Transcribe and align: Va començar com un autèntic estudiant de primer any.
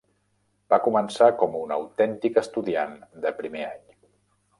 Va 0.73 0.77
començar 0.85 1.27
com 1.41 1.57
un 1.59 1.73
autèntic 1.75 2.39
estudiant 2.43 2.97
de 3.27 3.33
primer 3.43 3.63
any. 3.67 3.85